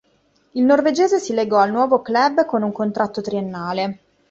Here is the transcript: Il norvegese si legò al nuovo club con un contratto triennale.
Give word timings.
Il 0.53 0.63
norvegese 0.63 1.19
si 1.19 1.31
legò 1.35 1.57
al 1.59 1.69
nuovo 1.71 2.01
club 2.01 2.45
con 2.47 2.63
un 2.63 2.71
contratto 2.71 3.21
triennale. 3.21 3.99